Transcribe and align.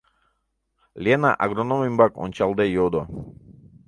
—Лена 1.03 1.31
агроном 1.43 1.81
ӱмбак 1.89 2.13
ончалде 2.23 2.65
йодо. 2.75 3.01